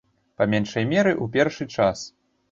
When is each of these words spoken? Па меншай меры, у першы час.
Па 0.41 0.45
меншай 0.53 0.87
меры, 0.93 1.13
у 1.25 1.27
першы 1.35 1.67
час. 1.75 2.07